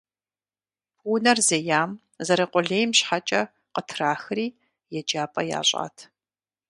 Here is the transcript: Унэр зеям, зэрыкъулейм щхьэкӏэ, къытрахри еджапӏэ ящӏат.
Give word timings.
Унэр 1.11 1.39
зеям, 1.47 1.91
зэрыкъулейм 2.25 2.89
щхьэкӏэ, 2.97 3.41
къытрахри 3.73 4.47
еджапӏэ 4.97 5.41
ящӏат. 5.59 5.97